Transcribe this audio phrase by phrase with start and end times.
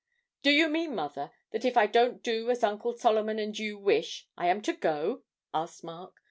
[0.41, 4.27] 'Do you mean, mother, that if I don't do as Uncle Solomon and you wish,
[4.35, 5.21] I am to go?'
[5.53, 6.19] asked Mark.